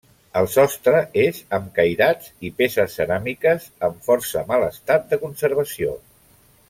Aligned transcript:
El 0.39 0.47
sostre 0.51 1.01
és 1.23 1.41
amb 1.57 1.67
cairats 1.75 2.31
i 2.49 2.51
peces 2.61 2.97
ceràmiques, 3.01 3.69
en 3.89 3.95
força 4.09 4.45
mal 4.53 4.67
estat 4.71 5.07
de 5.13 5.21
conservació. 5.27 5.95